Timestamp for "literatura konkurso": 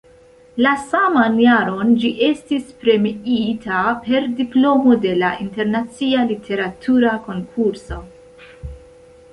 6.35-8.03